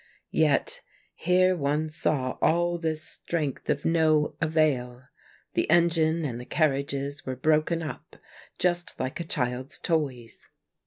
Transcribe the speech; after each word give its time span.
Yet 0.31 0.81
here 1.13 1.55
one 1.55 1.87
saw 1.87 2.39
all 2.41 2.79
this 2.79 3.03
strength 3.03 3.69
of 3.69 3.85
no 3.85 4.35
avail. 4.41 5.03
The 5.53 5.69
engine 5.69 6.25
and 6.25 6.41
the 6.41 6.45
carriages 6.45 7.23
were 7.23 7.35
broken 7.35 7.83
up 7.83 8.15
just 8.57 8.99
like 8.99 9.19
a 9.19 9.23
child's 9.23 9.77
toys. 9.77 10.49